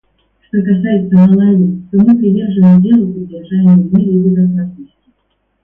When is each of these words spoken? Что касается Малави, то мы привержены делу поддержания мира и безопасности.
Что 0.47 0.57
касается 0.63 1.13
Малави, 1.15 1.79
то 1.91 1.97
мы 1.99 2.17
привержены 2.17 2.81
делу 2.81 3.13
поддержания 3.13 3.77
мира 3.83 4.09
и 4.09 4.17
безопасности. 4.31 4.93